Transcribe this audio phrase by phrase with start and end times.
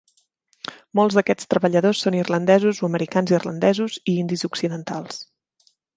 [0.99, 5.21] Molts d'aquests treballadors són irlandesos o americans-irlandesos i indis occidentals.